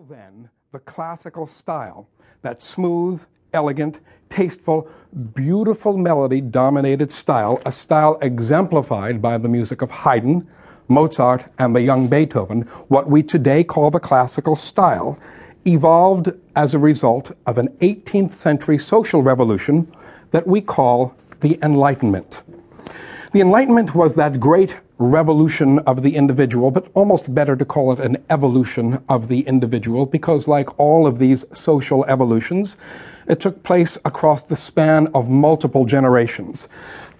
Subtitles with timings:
[0.00, 2.08] then the classical style,
[2.40, 4.00] that smooth, elegant,
[4.30, 4.88] tasteful,
[5.34, 10.48] beautiful melody dominated style, a style exemplified by the music of Haydn,
[10.88, 15.18] Mozart, and the young Beethoven, what we today call the classical style,
[15.66, 19.92] evolved as a result of an 18th century social revolution
[20.30, 22.42] that we call the Enlightenment.
[23.32, 27.98] The Enlightenment was that great revolution of the individual, but almost better to call it
[27.98, 32.76] an evolution of the individual because, like all of these social evolutions,
[33.26, 36.68] it took place across the span of multiple generations.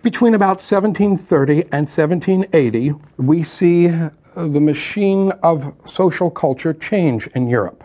[0.03, 7.49] Between about 1730 and 1780, we see uh, the machine of social culture change in
[7.49, 7.85] Europe.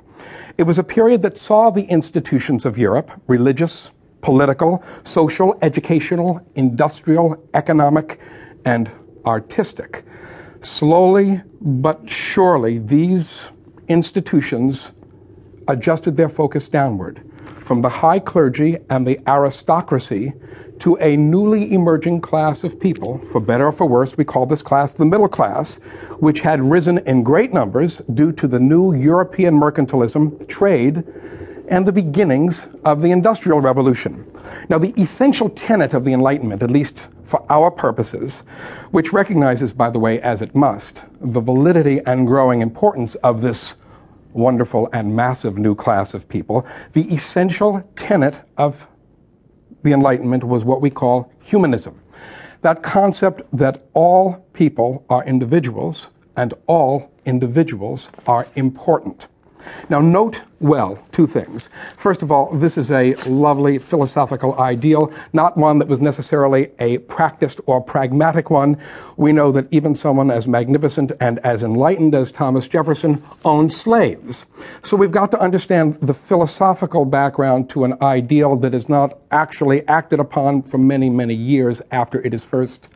[0.58, 3.92] It was a period that saw the institutions of Europe, religious,
[4.22, 8.20] political, social, educational, industrial, economic,
[8.66, 8.90] and
[9.28, 10.04] artistic.
[10.62, 13.40] Slowly but surely, these
[13.88, 14.92] institutions
[15.68, 17.24] adjusted their focus downward
[17.68, 20.34] from the high clergy and the aristocracy
[20.80, 23.18] to a newly emerging class of people.
[23.26, 25.76] For better or for worse, we call this class the middle class,
[26.20, 31.04] which had risen in great numbers due to the new European mercantilism, trade,
[31.68, 34.26] and the beginnings of the Industrial Revolution.
[34.70, 38.42] Now, the essential tenet of the Enlightenment, at least for our purposes,
[38.92, 43.74] which recognizes, by the way, as it must, the validity and growing importance of this
[44.34, 48.88] wonderful and massive new class of people, the essential tenet of
[49.84, 52.00] the Enlightenment was what we call humanism.
[52.62, 59.28] That concept that all people are individuals and all individuals are important.
[59.90, 61.70] Now, note well two things.
[61.96, 66.98] First of all, this is a lovely philosophical ideal, not one that was necessarily a
[67.00, 68.78] practiced or pragmatic one.
[69.18, 74.46] We know that even someone as magnificent and as enlightened as Thomas Jefferson owned slaves.
[74.84, 79.88] So we've got to understand the philosophical background to an ideal that is not actually
[79.88, 82.90] acted upon for many, many years after it is first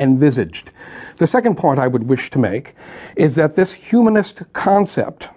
[0.00, 0.70] envisaged.
[1.18, 2.74] The second point I would wish to make
[3.16, 5.28] is that this humanist concept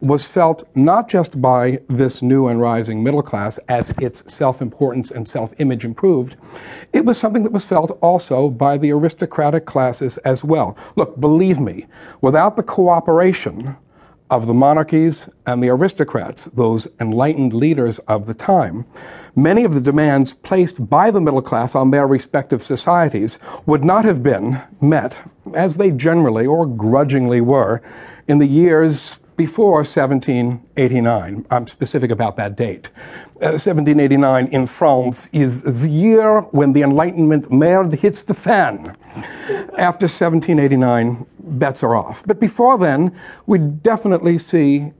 [0.00, 5.10] was felt not just by this new and rising middle class as its self importance
[5.10, 6.36] and self image improved,
[6.92, 10.76] it was something that was felt also by the aristocratic classes as well.
[10.96, 11.86] Look, believe me,
[12.20, 13.76] without the cooperation
[14.30, 18.84] of the monarchies and the aristocrats, those enlightened leaders of the time,
[19.34, 24.04] many of the demands placed by the middle class on their respective societies would not
[24.04, 25.18] have been met
[25.54, 27.80] as they generally or grudgingly were
[28.28, 31.46] in the years before 1789.
[31.50, 32.88] I'm specific about that date.
[33.40, 38.96] Uh, 1789 in France is the year when the Enlightenment merde hits the fan.
[39.78, 42.22] After 1789, bets are off.
[42.26, 43.16] But before then,
[43.46, 44.92] we definitely see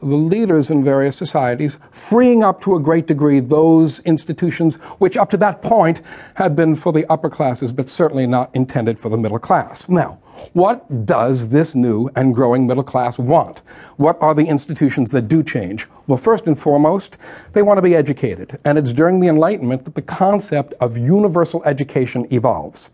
[0.00, 5.30] the leaders in various societies freeing up to a great degree those institutions which up
[5.30, 6.02] to that point
[6.34, 9.88] had been for the upper classes, but certainly not intended for the middle class.
[9.88, 10.18] Now,
[10.52, 13.62] what does this new and growing middle class want?
[13.96, 15.86] What are the institutions that do change?
[16.06, 17.18] Well, first and foremost,
[17.52, 18.58] they want to be educated.
[18.64, 22.90] And it's during the Enlightenment that the concept of universal education evolves.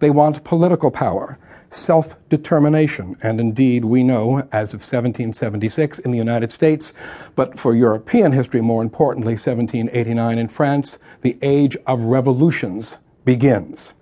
[0.00, 1.38] They want political power,
[1.70, 3.16] self determination.
[3.22, 6.92] And indeed, we know as of 1776 in the United States,
[7.36, 13.94] but for European history, more importantly, 1789 in France, the age of revolutions begins.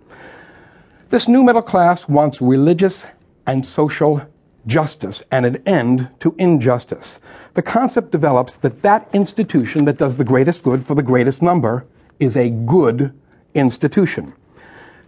[1.10, 3.04] This new middle class wants religious
[3.48, 4.24] and social
[4.66, 7.18] justice and an end to injustice.
[7.54, 11.84] The concept develops that that institution that does the greatest good for the greatest number
[12.20, 13.12] is a good
[13.54, 14.32] institution.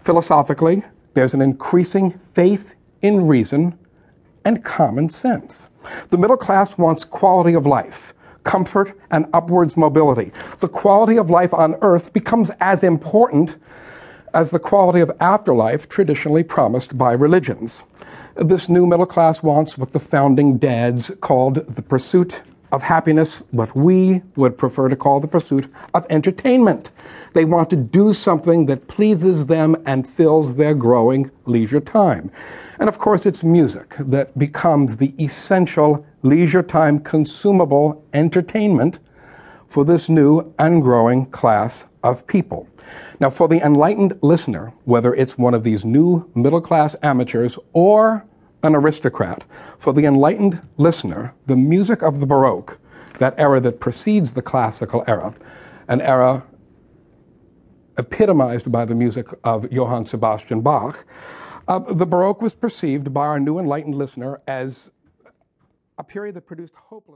[0.00, 0.82] Philosophically,
[1.14, 3.78] there's an increasing faith in reason
[4.44, 5.68] and common sense.
[6.08, 10.32] The middle class wants quality of life, comfort, and upwards mobility.
[10.58, 13.56] The quality of life on earth becomes as important
[14.34, 17.82] as the quality of afterlife traditionally promised by religions.
[18.36, 22.40] This new middle class wants what the founding dads called the pursuit
[22.72, 26.90] of happiness, what we would prefer to call the pursuit of entertainment.
[27.34, 32.30] They want to do something that pleases them and fills their growing leisure time.
[32.78, 38.98] And of course, it's music that becomes the essential leisure time consumable entertainment
[39.72, 42.68] for this new and growing class of people.
[43.20, 48.22] Now, for the enlightened listener, whether it's one of these new middle class amateurs or
[48.62, 49.46] an aristocrat,
[49.78, 52.78] for the enlightened listener, the music of the Baroque,
[53.18, 55.34] that era that precedes the classical era,
[55.88, 56.44] an era
[57.96, 61.06] epitomized by the music of Johann Sebastian Bach,
[61.66, 64.90] uh, the Baroque was perceived by our new enlightened listener as
[65.96, 67.08] a period that produced hopeless.